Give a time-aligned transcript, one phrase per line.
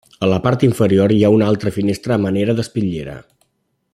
[0.27, 3.19] A la part inferior, hi ha una altra finestra a manera d'espitllera.